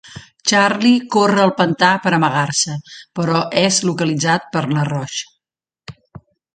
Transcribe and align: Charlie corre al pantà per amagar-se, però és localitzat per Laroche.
Charlie 0.51 1.01
corre 1.15 1.43
al 1.43 1.53
pantà 1.59 1.91
per 2.07 2.15
amagar-se, 2.19 2.79
però 3.21 3.45
és 3.65 3.81
localitzat 3.91 4.53
per 4.57 4.67
Laroche. 4.77 6.13